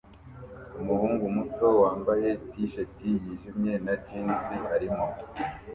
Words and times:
Umuhungu 0.81 1.25
muto 1.35 1.67
wambaye 1.81 2.27
t-shati 2.49 3.09
yijimye 3.23 3.73
na 3.85 3.93
jans 4.05 4.43
arimo 4.75 5.05